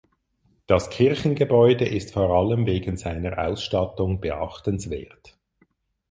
Das 0.65 0.89
Kirchengebäude 0.89 1.85
ist 1.85 2.13
vor 2.13 2.31
allem 2.31 2.65
wegen 2.65 2.97
seiner 2.97 3.37
Ausstattung 3.37 4.19
beachtenswert. 4.19 5.37